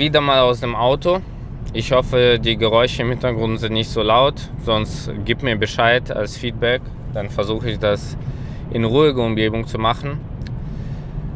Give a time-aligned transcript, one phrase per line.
[0.00, 1.20] Wieder mal aus dem Auto.
[1.74, 6.38] Ich hoffe, die Geräusche im Hintergrund sind nicht so laut, sonst gib mir Bescheid als
[6.38, 6.80] Feedback.
[7.12, 8.16] Dann versuche ich das
[8.70, 10.18] in ruhiger Umgebung zu machen.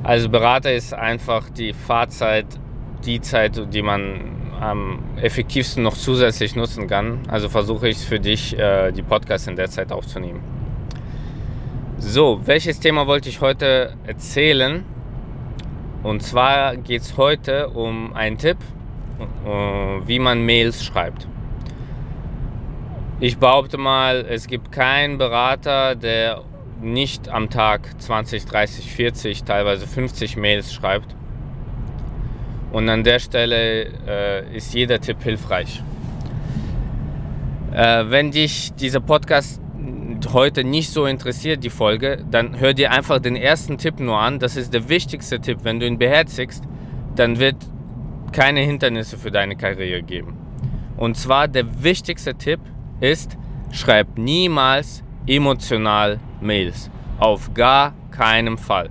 [0.03, 2.47] Als Berater ist einfach die Fahrzeit
[3.05, 7.19] die Zeit, die man am effektivsten noch zusätzlich nutzen kann.
[7.29, 10.41] Also versuche ich für dich, äh, die Podcasts in der Zeit aufzunehmen.
[11.99, 14.87] So, welches Thema wollte ich heute erzählen?
[16.05, 18.59] Und zwar geht es heute um einen Tipp,
[19.47, 19.49] äh,
[20.07, 21.27] wie man Mails schreibt.
[23.21, 26.43] Ich behaupte mal, es gibt keinen Berater, der
[26.83, 31.17] nicht am Tag 20, 30, 40, teilweise 50 Mails schreibt.
[32.71, 35.83] Und an der Stelle äh, ist jeder Tipp hilfreich.
[37.73, 39.59] Äh, wenn dich dieser Podcast
[40.33, 44.39] heute nicht so interessiert, die Folge, dann hör dir einfach den ersten Tipp nur an.
[44.39, 45.59] Das ist der wichtigste Tipp.
[45.63, 46.65] Wenn du ihn beherzigst,
[47.17, 47.57] dann wird
[48.33, 50.37] keine Hindernisse für deine Karriere geben.
[50.97, 52.61] Und zwar der wichtigste Tipp
[53.01, 53.37] ist,
[53.71, 56.91] schreib niemals emotional Mails.
[57.19, 58.91] Auf gar keinen Fall.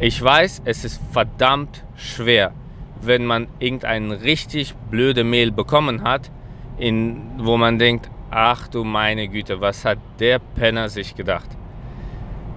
[0.00, 2.52] Ich weiß, es ist verdammt schwer,
[3.00, 6.30] wenn man irgendeine richtig blöde Mail bekommen hat,
[6.78, 11.50] in, wo man denkt, Ach du meine Güte, was hat der Penner sich gedacht?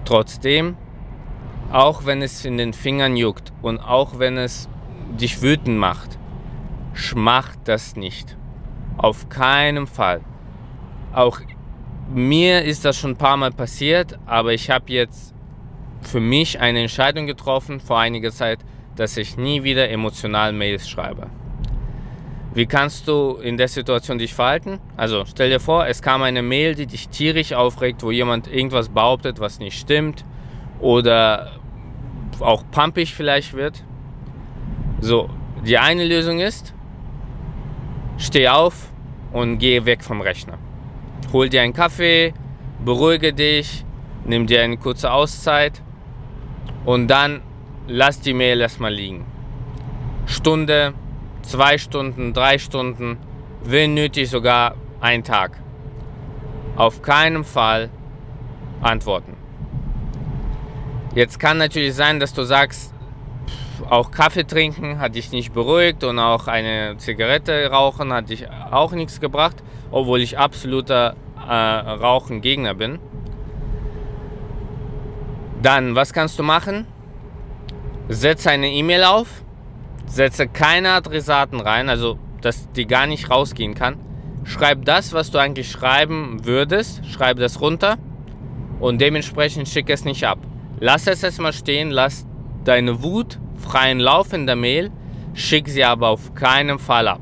[0.06, 0.74] Trotzdem,
[1.70, 4.70] auch wenn es in den Fingern juckt und auch wenn es
[5.20, 6.18] dich wütend macht,
[6.94, 8.38] schmacht das nicht.
[8.96, 10.22] Auf keinen Fall.
[11.12, 11.40] Auch
[12.08, 15.34] mir ist das schon ein paar Mal passiert, aber ich habe jetzt
[16.00, 18.60] für mich eine Entscheidung getroffen vor einiger Zeit,
[18.94, 21.26] dass ich nie wieder emotional Mails schreibe.
[22.56, 24.80] Wie kannst du in der Situation dich verhalten?
[24.96, 28.88] Also stell dir vor, es kam eine Mail, die dich tierisch aufregt, wo jemand irgendwas
[28.88, 30.24] behauptet, was nicht stimmt
[30.80, 31.52] oder
[32.40, 33.84] auch pumpig vielleicht wird.
[35.00, 35.28] So,
[35.66, 36.72] die eine Lösung ist,
[38.16, 38.90] steh auf
[39.34, 40.56] und geh weg vom Rechner.
[41.34, 42.32] Hol dir einen Kaffee,
[42.82, 43.84] beruhige dich,
[44.24, 45.82] nimm dir eine kurze Auszeit
[46.86, 47.42] und dann
[47.86, 49.26] lass die Mail erstmal liegen.
[50.24, 50.94] Stunde,
[51.46, 53.18] zwei Stunden, drei Stunden,
[53.62, 55.58] wenn nötig sogar ein Tag.
[56.76, 57.88] Auf keinen Fall
[58.82, 59.36] antworten.
[61.14, 62.92] Jetzt kann natürlich sein, dass du sagst,
[63.88, 68.92] auch Kaffee trinken hat dich nicht beruhigt und auch eine Zigarette rauchen hat dich auch
[68.92, 69.56] nichts gebracht,
[69.90, 71.14] obwohl ich absoluter
[71.48, 72.98] äh, Rauchengegner bin.
[75.62, 76.86] Dann, was kannst du machen?
[78.08, 79.42] Setz eine E-Mail auf
[80.06, 83.96] Setze keine Adressaten rein, also dass die gar nicht rausgehen kann.
[84.44, 87.96] Schreib das, was du eigentlich schreiben würdest, schreib das runter
[88.78, 90.38] und dementsprechend schick es nicht ab.
[90.78, 92.26] Lass es erstmal stehen, lass
[92.64, 94.90] deine Wut freien Lauf in der Mail,
[95.34, 97.20] schick sie aber auf keinen Fall ab.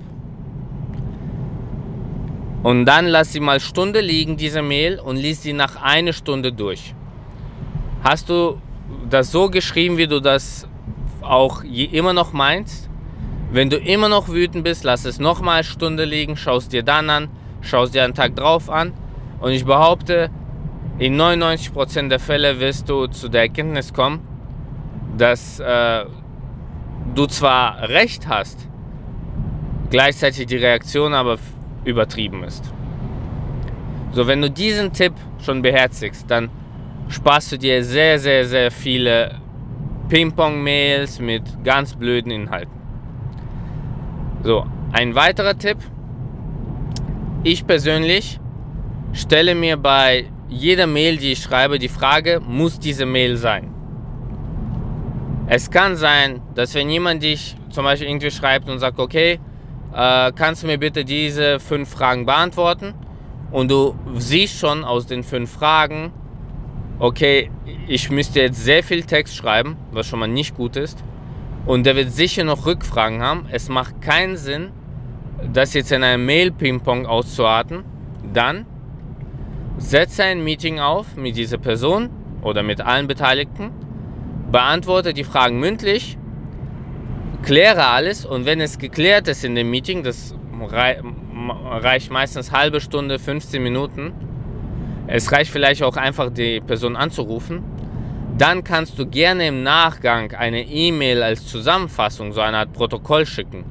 [2.62, 6.52] Und dann lass sie mal Stunde liegen, diese Mail, und lies sie nach einer Stunde
[6.52, 6.94] durch.
[8.02, 8.58] Hast du
[9.08, 10.66] das so geschrieben, wie du das
[11.24, 12.88] auch immer noch meinst.
[13.50, 17.08] Wenn du immer noch wütend bist, lass es nochmal eine Stunde liegen, schaust dir dann
[17.10, 17.28] an,
[17.60, 18.92] schaust dir einen Tag drauf an.
[19.40, 20.30] Und ich behaupte,
[20.98, 24.20] in 99% der Fälle wirst du zu der Erkenntnis kommen,
[25.16, 26.04] dass äh,
[27.14, 28.68] du zwar recht hast,
[29.90, 31.38] gleichzeitig die Reaktion aber
[31.84, 32.72] übertrieben ist.
[34.12, 35.12] So, wenn du diesen Tipp
[35.44, 36.50] schon beherzigst, dann
[37.08, 39.40] sparst du dir sehr, sehr, sehr viele
[40.08, 42.72] Ping-Pong-Mails mit ganz blöden Inhalten.
[44.42, 45.78] So, ein weiterer Tipp.
[47.42, 48.38] Ich persönlich
[49.12, 53.70] stelle mir bei jeder Mail, die ich schreibe, die Frage, muss diese Mail sein?
[55.46, 59.40] Es kann sein, dass wenn jemand dich zum Beispiel irgendwie schreibt und sagt, okay,
[59.94, 62.94] äh, kannst du mir bitte diese fünf Fragen beantworten?
[63.50, 66.12] Und du siehst schon aus den fünf Fragen,
[66.98, 67.50] okay,
[67.86, 71.02] ich müsste jetzt sehr viel Text schreiben, was schon mal nicht gut ist.
[71.66, 73.46] Und der wird sicher noch Rückfragen haben.
[73.50, 74.70] Es macht keinen Sinn,
[75.52, 77.84] das jetzt in einem Mail-Ping-Pong auszuarten.
[78.32, 78.66] Dann
[79.78, 82.10] setze ein Meeting auf mit dieser Person
[82.42, 83.70] oder mit allen Beteiligten,
[84.52, 86.16] beantworte die Fragen mündlich,
[87.42, 90.34] kläre alles und wenn es geklärt ist in dem Meeting, das
[90.70, 94.12] reicht meistens halbe Stunde, 15 Minuten,
[95.06, 97.62] es reicht vielleicht auch einfach die Person anzurufen.
[98.38, 103.64] Dann kannst du gerne im Nachgang eine E-Mail als Zusammenfassung, so eine Art Protokoll schicken.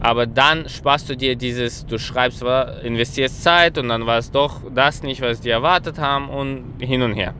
[0.00, 2.42] Aber dann sparst du dir dieses, du schreibst,
[2.82, 7.02] investierst Zeit und dann war es doch das nicht, was die erwartet haben und hin
[7.02, 7.34] und her.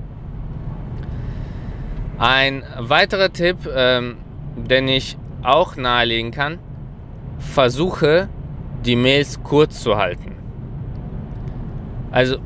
[2.18, 4.18] Ein weiterer Tipp, ähm,
[4.56, 6.58] den ich auch nahelegen kann,
[7.38, 8.28] versuche
[8.84, 10.34] die Mails kurz zu halten.
[12.10, 12.38] Also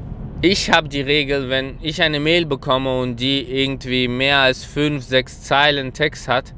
[0.44, 5.02] ich habe die Regel, wenn ich eine Mail bekomme und die irgendwie mehr als 5,
[5.02, 6.52] 6 Zeilen Text hat,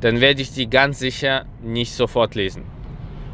[0.00, 2.62] dann werde ich die ganz sicher nicht sofort lesen.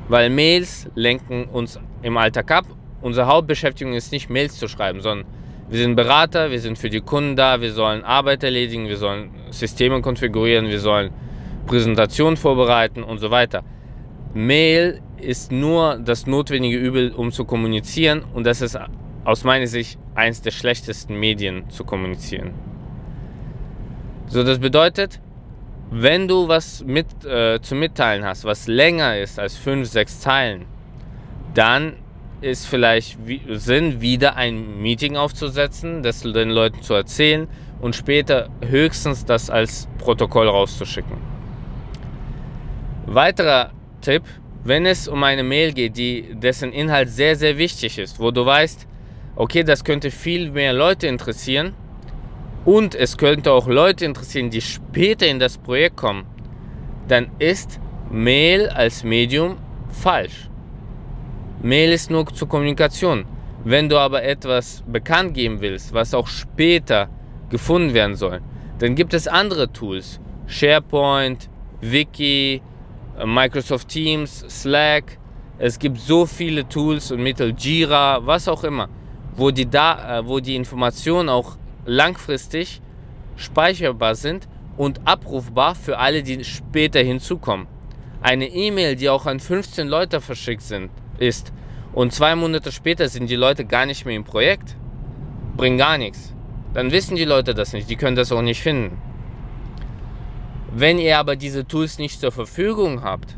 [0.09, 2.65] Weil Mails lenken uns im Alltag ab.
[3.03, 5.29] Unsere Hauptbeschäftigung ist nicht Mails zu schreiben, sondern
[5.71, 9.31] wir sind Berater, wir sind für die Kunden da, wir sollen Arbeit erledigen, wir sollen
[9.51, 11.11] Systeme konfigurieren, wir sollen
[11.69, 13.63] Präsentationen vorbereiten und so weiter.
[14.35, 18.77] Mail ist nur das notwendige Übel, um zu kommunizieren und das ist
[19.25, 22.53] aus meiner Sicht eines der schlechtesten Medien zu kommunizieren.
[24.27, 25.21] So, das bedeutet,
[25.91, 30.67] wenn du was mit, äh, zu mitteilen hast, was länger ist als 5, 6 Zeilen,
[31.55, 31.95] dann
[32.41, 33.19] ist vielleicht
[33.49, 37.49] Sinn, wieder ein Meeting aufzusetzen, das den Leuten zu erzählen
[37.81, 41.17] und später höchstens das als Protokoll rauszuschicken.
[43.07, 43.71] Weiterer
[44.01, 44.23] Tipp,
[44.65, 48.45] wenn es um eine Mail geht, die, dessen Inhalt sehr, sehr wichtig ist, wo du
[48.45, 48.87] weißt,
[49.37, 51.75] okay, das könnte viel mehr Leute interessieren,
[52.65, 56.25] und es könnte auch Leute interessieren, die später in das Projekt kommen,
[57.09, 57.79] dann ist
[58.11, 59.57] Mail als Medium
[59.91, 60.49] falsch.
[61.63, 63.27] Mail ist nur zur Kommunikation.
[63.65, 67.09] Wenn du aber etwas bekannt geben willst, was auch später
[67.51, 68.41] gefunden werden soll,
[68.79, 70.21] dann gibt es andere Tools.
[70.47, 71.49] SharePoint,
[71.81, 72.63] Wiki,
[73.25, 75.19] Microsoft Teams, Slack.
[75.59, 78.89] Es gibt so viele Tools und Mittel, Jira, was auch immer,
[79.37, 82.81] wo die, da, äh, wo die Information auch langfristig
[83.37, 87.67] speicherbar sind und abrufbar für alle, die später hinzukommen.
[88.21, 91.53] Eine E-Mail, die auch an 15 Leute verschickt sind, ist
[91.93, 94.77] und zwei Monate später sind die Leute gar nicht mehr im Projekt,
[95.57, 96.33] bringt gar nichts.
[96.73, 98.99] Dann wissen die Leute das nicht, die können das auch nicht finden.
[100.73, 103.37] Wenn ihr aber diese Tools nicht zur Verfügung habt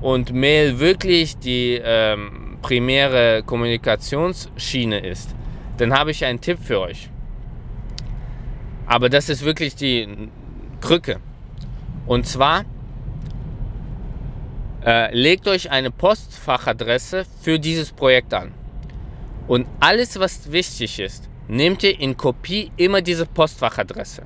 [0.00, 5.34] und Mail wirklich die ähm, primäre Kommunikationsschiene ist,
[5.76, 7.10] dann habe ich einen Tipp für euch.
[8.86, 10.08] Aber das ist wirklich die
[10.80, 11.20] Krücke.
[12.06, 12.64] Und zwar
[14.84, 18.52] äh, legt euch eine Postfachadresse für dieses Projekt an.
[19.46, 24.22] Und alles, was wichtig ist, nehmt ihr in Kopie immer diese Postfachadresse.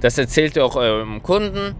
[0.00, 1.74] Das erzählt ihr auch eurem Kunden,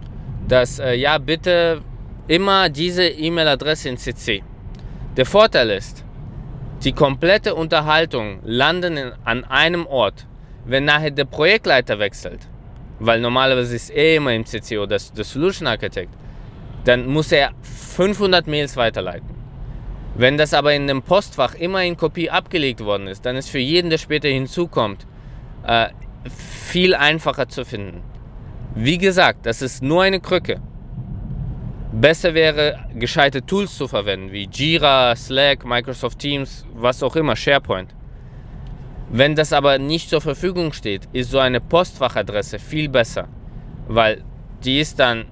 [0.47, 1.81] dass äh, ja bitte
[2.27, 4.43] immer diese E-Mail-Adresse in CC.
[5.17, 6.03] Der Vorteil ist,
[6.83, 10.27] die komplette Unterhaltung landet an einem Ort
[10.65, 12.47] wenn nachher der Projektleiter wechselt,
[12.99, 16.09] weil normalerweise ist er immer im CC oder der Solution Architect,
[16.83, 19.29] dann muss er 500 Mails weiterleiten.
[20.15, 23.59] Wenn das aber in dem Postfach immer in Kopie abgelegt worden ist, dann ist für
[23.59, 25.05] jeden, der später hinzukommt,
[25.67, 25.89] äh,
[26.29, 28.01] viel einfacher zu finden.
[28.75, 30.61] Wie gesagt, das ist nur eine Krücke.
[32.01, 37.95] Besser wäre, gescheite Tools zu verwenden, wie Jira, Slack, Microsoft Teams, was auch immer, SharePoint.
[39.09, 43.29] Wenn das aber nicht zur Verfügung steht, ist so eine Postfachadresse viel besser,
[43.87, 44.25] weil
[44.65, 45.27] die ist dann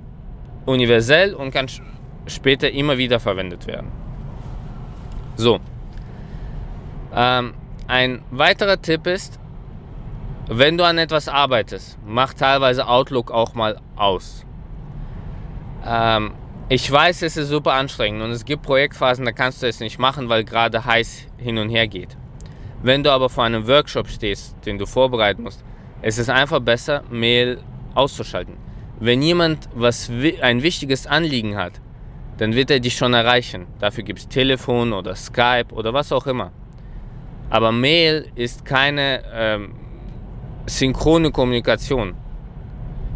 [0.66, 1.68] universell und kann
[2.28, 3.92] später immer wieder verwendet werden.
[5.36, 5.60] So.
[7.14, 7.56] Ähm,
[7.88, 9.38] ein weiterer Tipp ist,
[10.48, 14.46] wenn du an etwas arbeitest, mach teilweise Outlook auch mal aus.
[15.86, 16.32] Ähm,
[16.70, 20.00] ich weiß, es ist super anstrengend und es gibt Projektphasen, da kannst du es nicht
[20.00, 22.16] machen, weil gerade heiß hin und her geht.
[22.82, 25.64] Wenn du aber vor einem Workshop stehst, den du vorbereiten musst,
[26.02, 27.60] es ist einfach besser, Mail
[27.96, 28.56] auszuschalten.
[29.00, 30.10] Wenn jemand was
[30.42, 31.82] ein wichtiges Anliegen hat,
[32.38, 33.68] dann wird er dich schon erreichen.
[33.80, 36.52] Dafür gibt es Telefon oder Skype oder was auch immer.
[37.50, 39.76] Aber Mail ist keine ähm,
[40.66, 42.16] synchrone Kommunikation,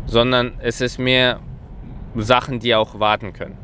[0.05, 1.39] sondern es ist mehr
[2.21, 3.57] Sachen, die auch warten können.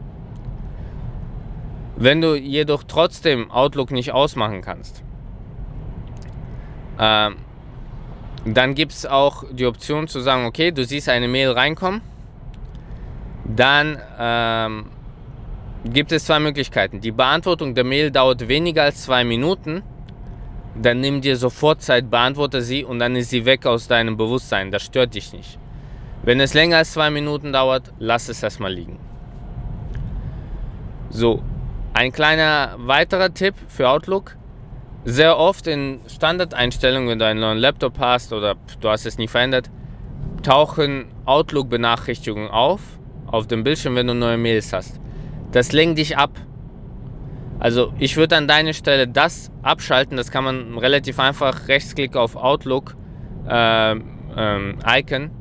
[1.96, 5.04] Wenn du jedoch trotzdem Outlook nicht ausmachen kannst,
[7.00, 7.36] ähm,
[8.46, 12.02] dann gibt es auch die Option zu sagen, okay, du siehst eine Mail reinkommen.
[13.46, 14.86] Dann ähm,
[15.86, 17.00] gibt es zwei Möglichkeiten.
[17.00, 19.84] Die Beantwortung der Mail dauert weniger als zwei Minuten.
[20.76, 24.72] Dann nimm dir sofort Zeit, beantworte sie und dann ist sie weg aus deinem Bewusstsein.
[24.72, 25.60] Das stört dich nicht.
[26.24, 28.98] Wenn es länger als zwei Minuten dauert, lass es erstmal liegen.
[31.10, 31.44] So,
[31.94, 34.38] ein kleiner weiterer Tipp für Outlook
[35.06, 39.28] sehr oft in Standardeinstellungen, wenn du einen neuen Laptop hast oder du hast es nie
[39.28, 39.70] verändert,
[40.44, 42.80] tauchen Outlook-Benachrichtigungen auf,
[43.28, 45.02] auf dem Bildschirm, wenn du neue Mails hast.
[45.52, 46.32] Das lenkt dich ab.
[47.60, 52.38] Also ich würde an deiner Stelle das abschalten, das kann man relativ einfach, Rechtsklick auf
[52.38, 52.96] Outlook
[53.48, 55.32] äh, ähm, Icon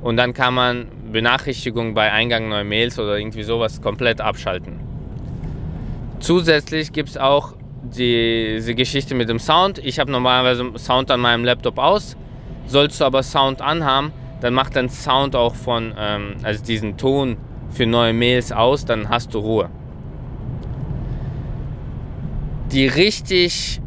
[0.00, 4.80] und dann kann man Benachrichtigungen bei Eingang neuer Mails oder irgendwie sowas komplett abschalten.
[6.20, 9.78] Zusätzlich gibt es auch diese Geschichte mit dem Sound.
[9.78, 12.16] Ich habe normalerweise Sound an meinem Laptop aus.
[12.66, 17.36] Sollst du aber Sound anhaben, dann macht dann Sound auch von, ähm, also diesen Ton
[17.70, 19.70] für neue Mails aus, dann hast du Ruhe.
[22.72, 23.80] Die richtig,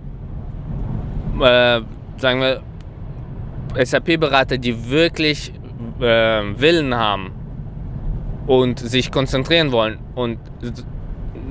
[1.40, 1.82] äh,
[2.18, 2.62] sagen wir,
[3.76, 5.54] SAP-Berater, die wirklich
[6.02, 7.32] Willen haben
[8.48, 10.40] und sich konzentrieren wollen und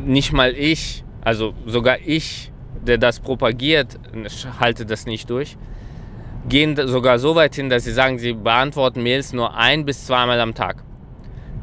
[0.05, 2.53] nicht mal ich, also sogar ich,
[2.85, 3.99] der das propagiert,
[4.59, 5.57] halte das nicht durch,
[6.49, 10.41] gehen sogar so weit hin, dass sie sagen, sie beantworten Mails nur ein bis zweimal
[10.41, 10.83] am Tag.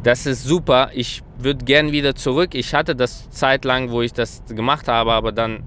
[0.03, 0.91] Das ist super.
[0.93, 2.53] Ich würde gern wieder zurück.
[2.53, 5.63] Ich hatte das zeitlang, wo ich das gemacht habe, aber dann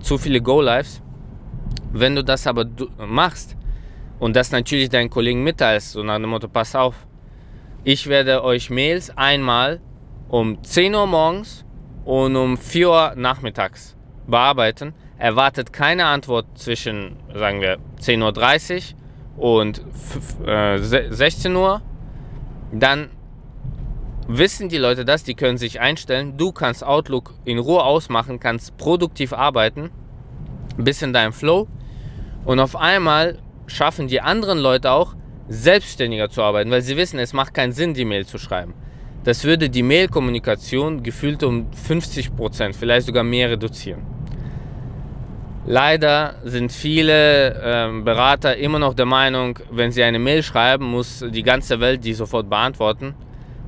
[0.00, 1.02] zu viele Go-Lives.
[1.92, 2.66] Wenn du das aber
[2.98, 3.56] machst
[4.20, 6.94] und das natürlich deinen Kollegen mitteilst, so nach dem Motto, pass auf,
[7.82, 9.80] ich werde euch Mails einmal
[10.28, 11.64] um 10 Uhr morgens
[12.04, 13.96] und um 4 Uhr nachmittags
[14.26, 14.94] bearbeiten.
[15.18, 18.94] Erwartet keine Antwort zwischen, sagen wir, 10.30
[19.36, 19.82] Uhr und
[20.46, 21.82] 16 äh, Uhr.
[22.72, 23.10] Dann
[24.28, 26.36] wissen die Leute das, die können sich einstellen.
[26.36, 29.90] Du kannst Outlook in Ruhe ausmachen, kannst produktiv arbeiten,
[30.76, 31.66] bis in deinem Flow.
[32.44, 33.38] Und auf einmal
[33.70, 35.14] schaffen die anderen Leute auch,
[35.48, 38.74] selbstständiger zu arbeiten, weil sie wissen, es macht keinen Sinn, die Mail zu schreiben.
[39.24, 44.02] Das würde die Mail-Kommunikation gefühlt um 50%, vielleicht sogar mehr reduzieren.
[45.66, 51.24] Leider sind viele äh, Berater immer noch der Meinung, wenn sie eine Mail schreiben, muss
[51.28, 53.14] die ganze Welt die sofort beantworten.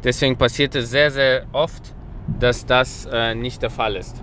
[0.02, 1.94] Deswegen passiert es sehr, sehr oft,
[2.40, 4.22] dass das äh, nicht der Fall ist.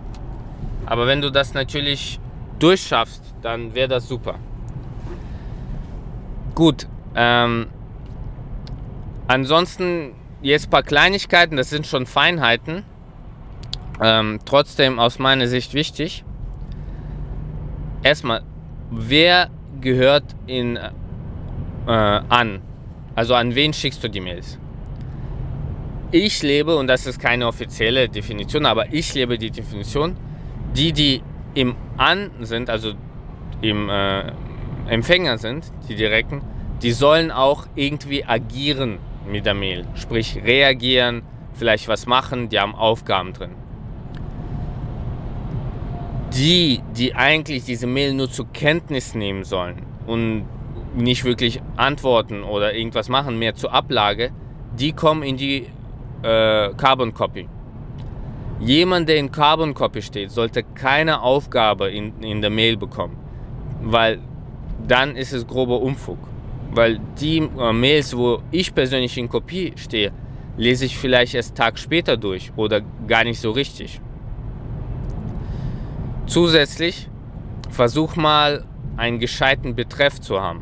[0.85, 2.19] Aber wenn du das natürlich
[2.57, 4.39] durchschaffst, dann wäre das super.
[6.59, 7.67] Gut, ähm,
[9.29, 10.11] ansonsten
[10.41, 12.83] jetzt ein paar Kleinigkeiten, das sind schon Feinheiten.
[14.01, 16.25] Ähm, trotzdem aus meiner Sicht wichtig.
[18.03, 18.41] Erstmal,
[18.91, 19.49] wer
[19.79, 20.89] gehört in, äh,
[21.87, 22.59] an?
[23.15, 24.59] Also an wen schickst du die Mails?
[26.11, 30.17] Ich lebe, und das ist keine offizielle Definition, aber ich lebe die Definition,
[30.75, 31.23] die, die
[31.53, 32.95] im An sind, also
[33.61, 34.33] im äh,
[34.89, 36.41] Empfänger sind, die direkten,
[36.81, 39.85] die sollen auch irgendwie agieren mit der Mail.
[39.95, 41.21] Sprich, reagieren,
[41.53, 43.51] vielleicht was machen, die haben Aufgaben drin.
[46.33, 50.45] Die, die eigentlich diese Mail nur zur Kenntnis nehmen sollen und
[50.95, 54.31] nicht wirklich antworten oder irgendwas machen, mehr zur Ablage,
[54.77, 55.67] die kommen in die
[56.23, 57.47] äh, Carbon Copy.
[58.59, 63.17] Jemand, der in Carbon Copy steht, sollte keine Aufgabe in, in der Mail bekommen,
[63.81, 64.19] weil
[64.87, 66.17] dann ist es grober Umfug.
[66.71, 70.11] Weil die äh, Mails, wo ich persönlich in Kopie stehe,
[70.57, 74.01] lese ich vielleicht erst Tag später durch oder gar nicht so richtig.
[76.27, 77.09] Zusätzlich
[77.69, 78.65] versuch mal
[78.97, 80.61] einen gescheiten Betreff zu haben.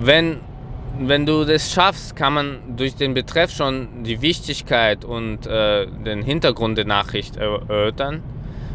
[0.00, 0.40] Wenn,
[0.98, 6.22] wenn du das schaffst, kann man durch den Betreff schon die Wichtigkeit und äh, den
[6.22, 8.22] Hintergrund der Nachricht erörtern,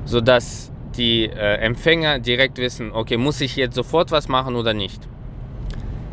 [0.05, 5.07] sodass die äh, Empfänger direkt wissen, okay, muss ich jetzt sofort was machen oder nicht.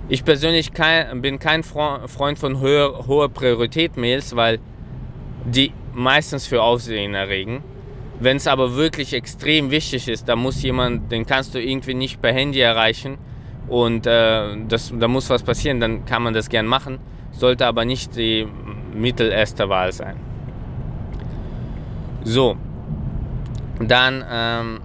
[0.09, 4.61] Ich persönlich kein, bin kein Freund von hoher, hoher Priorität-Mails, weil
[5.45, 7.64] die meistens für Aufsehen erregen.
[8.21, 12.23] Wenn es aber wirklich extrem wichtig ist, da muss jemand, den kannst du irgendwie nicht
[12.23, 13.18] per Handy erreichen
[13.68, 16.99] und äh, das, da muss was passieren, dann kann man das gern machen,
[17.33, 18.47] sollte aber nicht die
[18.95, 20.16] Mittel erster Wahl sein.
[22.25, 22.56] So,
[23.80, 24.80] dann ähm,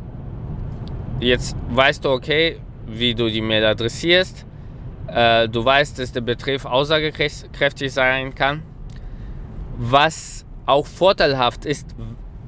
[1.19, 4.45] jetzt weißt du okay, wie du die Mail adressierst
[5.11, 8.63] äh, du weißt, dass der Betreff aussagekräftig sein kann.
[9.77, 11.95] Was auch vorteilhaft ist,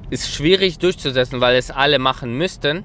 [0.09, 2.83] ist schwierig durchzusetzen, weil es alle machen müssten,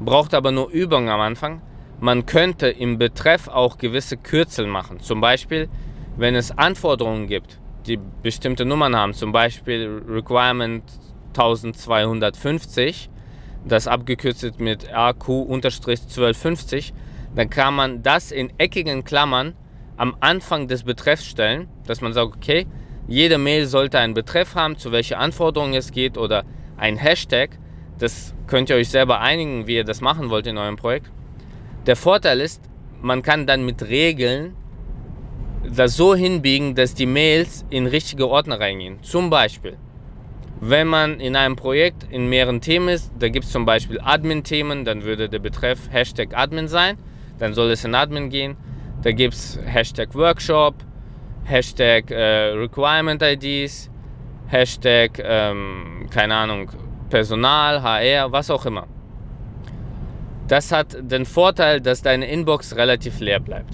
[0.00, 1.62] braucht aber nur Übung am Anfang.
[2.00, 5.00] Man könnte im Betreff auch gewisse Kürzel machen.
[5.00, 5.68] Zum Beispiel,
[6.16, 10.84] wenn es Anforderungen gibt, die bestimmte Nummern haben, zum Beispiel Requirement
[11.30, 13.10] 1250,
[13.64, 16.92] das abgekürzt mit RQ-1250,
[17.34, 19.54] dann kann man das in eckigen Klammern
[19.96, 22.66] am Anfang des Betreffs stellen, dass man sagt, okay,
[23.06, 26.44] jede Mail sollte einen Betreff haben, zu welcher Anforderung es geht oder
[26.76, 27.58] ein Hashtag.
[27.98, 31.10] Das könnt ihr euch selber einigen, wie ihr das machen wollt in eurem Projekt.
[31.86, 32.62] Der Vorteil ist,
[33.02, 34.56] man kann dann mit Regeln
[35.68, 39.02] das so hinbiegen, dass die Mails in richtige Ordner reingehen.
[39.02, 39.76] Zum Beispiel,
[40.60, 44.84] wenn man in einem Projekt in mehreren Themen ist, da gibt es zum Beispiel Admin-Themen,
[44.84, 46.98] dann würde der Betreff Hashtag Admin sein
[47.40, 48.56] dann soll es in Admin gehen.
[49.02, 50.74] Da gibt es Hashtag Workshop,
[51.44, 53.90] Hashtag äh, Requirement IDs,
[54.46, 56.70] Hashtag, ähm, keine Ahnung,
[57.08, 58.86] Personal, HR, was auch immer.
[60.46, 63.72] Das hat den Vorteil, dass deine Inbox relativ leer bleibt.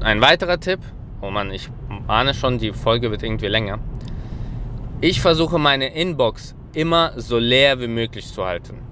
[0.00, 0.80] Ein weiterer Tipp,
[1.20, 1.68] oh Mann, ich
[2.06, 3.80] ahne schon, die Folge wird irgendwie länger.
[5.02, 8.82] Ich versuche meine Inbox immer so leer wie möglich zu halten.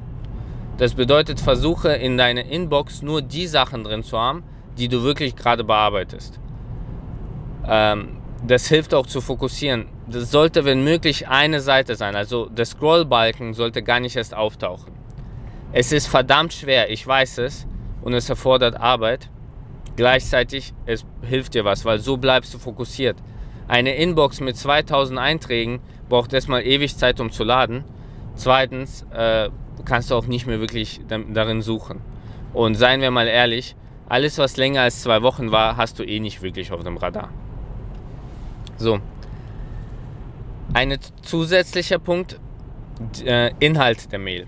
[0.79, 4.43] Das bedeutet, versuche in deine Inbox nur die Sachen drin zu haben,
[4.79, 6.41] die du wirklich gerade bearbeitest.
[7.67, 9.87] Ähm, das hilft auch zu fokussieren.
[10.07, 12.17] Das sollte, wenn möglich, eine Seite sein.
[12.17, 14.93] Also der Scrollbalken sollte gar nicht erst auftauchen.
[15.73, 17.67] Es ist verdammt schwer, ich weiß es,
[18.01, 19.29] und es erfordert Arbeit.
[19.97, 23.19] Gleichzeitig, es hilft dir was, weil so bleibst du fokussiert.
[23.67, 27.85] Eine Inbox mit 2000 Einträgen braucht erstmal ewig Zeit, um zu laden.
[28.35, 29.51] Zweitens äh,
[29.85, 32.01] kannst du auch nicht mehr wirklich darin suchen.
[32.53, 33.77] Und seien wir mal ehrlich,
[34.09, 37.31] alles, was länger als zwei Wochen war, hast du eh nicht wirklich auf dem Radar.
[38.77, 39.01] So.
[40.73, 42.39] Ein zusätzlicher Punkt,
[43.25, 44.47] äh, Inhalt der Mail.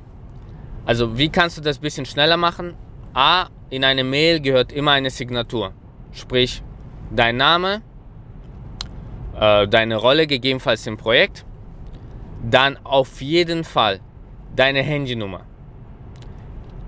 [0.87, 2.75] Also wie kannst du das ein bisschen schneller machen?
[3.15, 5.73] A, in eine Mail gehört immer eine Signatur.
[6.13, 6.63] Sprich,
[7.11, 7.83] dein Name,
[9.39, 11.45] äh, deine Rolle gegebenenfalls im Projekt,
[12.49, 14.01] dann auf jeden Fall
[14.57, 15.43] deine Handynummer.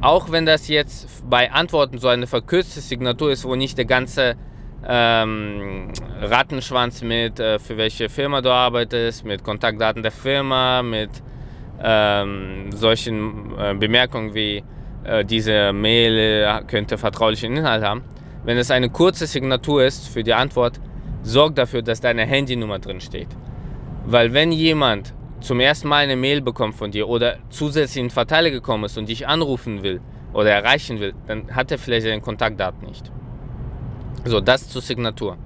[0.00, 4.34] Auch wenn das jetzt bei Antworten so eine verkürzte Signatur ist, wo nicht der ganze
[4.86, 11.10] ähm, Rattenschwanz mit, äh, für welche Firma du arbeitest, mit Kontaktdaten der Firma, mit
[11.80, 14.64] ähm, solchen äh, Bemerkungen wie
[15.04, 18.02] äh, diese Mail könnte vertraulichen Inhalt haben.
[18.44, 20.80] Wenn es eine kurze Signatur ist für die Antwort,
[21.22, 23.28] sorg dafür, dass deine Handynummer drin steht.
[24.04, 28.10] Weil wenn jemand zum ersten Mal eine Mail bekommt von dir oder zusätzlich in den
[28.10, 30.00] Verteiler gekommen ist und dich anrufen will
[30.32, 33.10] oder erreichen will, dann hat er vielleicht seine Kontaktdaten nicht.
[34.24, 35.36] So, das zur Signatur.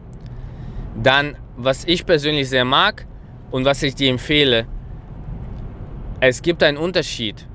[1.03, 3.07] Dann, was ich persönlich sehr mag
[3.51, 4.67] und was ich dir empfehle,
[6.21, 7.47] es gibt einen Unterschied,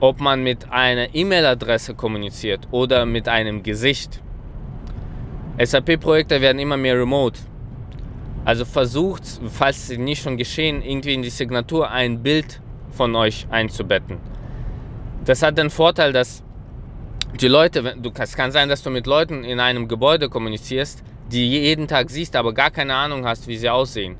[0.00, 4.22] ob man mit einer E-Mail-Adresse kommuniziert oder mit einem Gesicht.
[5.58, 7.40] SAP-Projekte werden immer mehr remote.
[8.44, 13.46] Also versucht, falls sie nicht schon geschehen, irgendwie in die Signatur ein Bild von euch
[13.50, 14.18] einzubetten.
[15.24, 16.42] Das hat den Vorteil, dass
[17.40, 21.48] die Leute, du, es kann sein, dass du mit Leuten in einem Gebäude kommunizierst, die
[21.50, 24.16] jeden Tag siehst, aber gar keine Ahnung hast, wie sie aussehen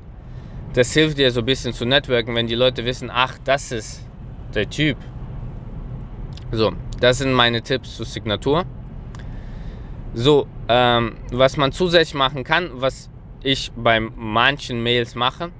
[0.73, 4.05] das hilft dir so ein bisschen zu networken, wenn die Leute wissen, ach, das ist
[4.53, 4.97] der Typ.
[6.51, 8.65] So, das sind meine Tipps zur Signatur.
[10.13, 13.09] So, ähm, was man zusätzlich machen kann, was
[13.43, 15.51] ich bei manchen Mails mache,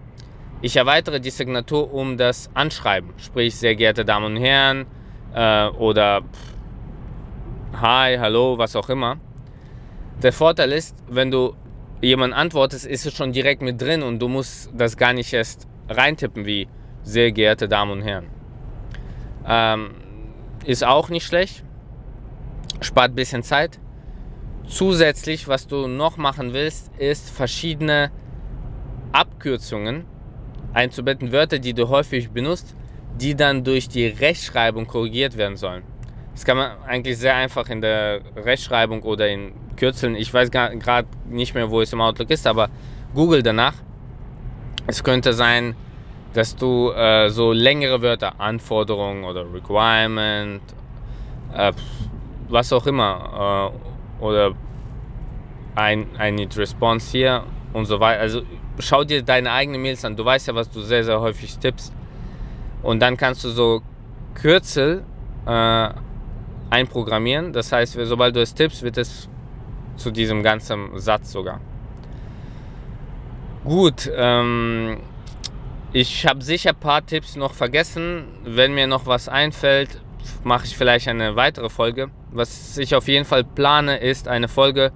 [0.62, 3.14] ich erweitere die Signatur um das Anschreiben.
[3.18, 4.86] Sprich, sehr geehrte Damen und Herren
[5.34, 6.22] äh, oder
[7.82, 9.18] Hi, Hallo, was auch immer.
[10.22, 11.56] Der Vorteil ist, wenn du
[12.02, 15.68] jemand antwortet, ist es schon direkt mit drin und du musst das gar nicht erst
[15.90, 16.68] reintippen wie
[17.02, 18.28] sehr geehrte Damen und Herren.
[19.48, 19.96] Ähm,
[20.66, 21.64] ist auch nicht schlecht,
[22.82, 23.80] spart ein bisschen Zeit.
[24.68, 28.12] Zusätzlich, was du noch machen willst, ist verschiedene
[29.12, 30.06] Abkürzungen
[30.74, 32.76] einzubetten, Wörter, die du häufig benutzt,
[33.20, 35.84] die dann durch die Rechtschreibung korrigiert werden sollen.
[36.34, 40.16] Das kann man eigentlich sehr einfach in der Rechtschreibung oder in Kürzeln.
[40.16, 42.70] Ich weiß gerade nicht mehr, wo es im Outlook ist, aber
[43.14, 43.74] google danach.
[44.88, 45.76] Es könnte sein,
[46.34, 50.62] dass du äh, so längere Wörter, Anforderung oder Requirement,
[51.54, 51.74] äh,
[52.48, 53.91] was auch immer, äh,
[54.22, 54.54] oder
[55.76, 58.22] ein, I need response hier und so weiter.
[58.22, 58.42] Also
[58.80, 60.16] schau dir deine eigenen Mails an.
[60.16, 61.94] Du weißt ja, was du sehr, sehr häufig tippst.
[62.84, 63.82] Und dann kannst du so
[64.34, 65.04] Kürzel
[65.46, 65.90] äh,
[66.70, 67.54] einprogrammieren.
[67.54, 69.30] Das heißt, sobald du es tippst, wird es
[69.98, 71.60] zu diesem ganzen Satz sogar.
[73.64, 74.98] Gut, ähm,
[75.94, 78.24] ich habe sicher ein paar Tipps noch vergessen.
[78.44, 80.02] Wenn mir noch was einfällt,
[80.44, 82.10] mache ich vielleicht eine weitere Folge.
[82.32, 84.92] Was ich auf jeden Fall plane, ist eine Folge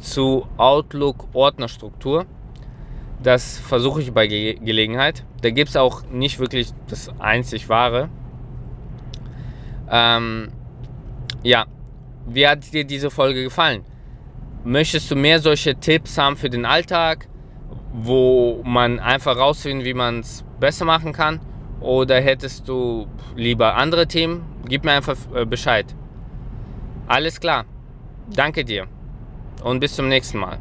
[0.00, 2.26] zu Outlook-Ordnerstruktur.
[3.22, 5.24] Das versuche ich bei Ge Gelegenheit.
[5.42, 8.08] Da gibt es auch nicht wirklich das einzig wahre.
[9.90, 10.48] Ähm,
[11.42, 11.66] ja,
[12.26, 13.84] wie hat dir diese Folge gefallen?
[14.64, 17.28] Möchtest du mehr solche Tipps haben für den Alltag,
[17.92, 21.40] wo man einfach rausfindet, wie man es besser machen kann?
[21.80, 24.44] Oder hättest du lieber andere Themen?
[24.68, 25.86] Gib mir einfach äh, Bescheid.
[27.06, 27.64] Alles klar.
[28.28, 28.88] Danke dir
[29.62, 30.58] und bis zum nächsten Mal.